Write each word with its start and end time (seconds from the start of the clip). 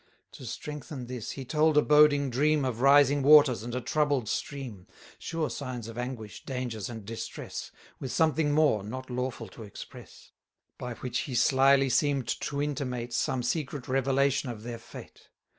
To 0.31 0.47
strengthen 0.47 1.05
this, 1.05 1.29
he 1.33 1.45
told 1.45 1.77
a 1.77 1.83
boding 1.83 2.31
dream 2.31 2.61
480 2.61 2.67
Of 2.75 2.81
rising 2.81 3.21
waters, 3.21 3.61
and 3.61 3.75
a 3.75 3.81
troubled 3.81 4.27
stream, 4.27 4.87
Sure 5.19 5.47
signs 5.47 5.87
of 5.87 5.95
anguish, 5.95 6.43
dangers, 6.43 6.89
and 6.89 7.05
distress, 7.05 7.69
With 7.99 8.11
something 8.11 8.51
more, 8.51 8.83
not 8.83 9.11
lawful 9.11 9.47
to 9.49 9.61
express: 9.61 10.31
By 10.79 10.95
which 10.95 11.19
he 11.19 11.35
slily 11.35 11.89
seem'd 11.89 12.29
to 12.39 12.61
intimate 12.63 13.13
Some 13.13 13.43
secret 13.43 13.87
revelation 13.87 14.49
of 14.49 14.63
their 14.63 14.79
fate. 14.79 15.29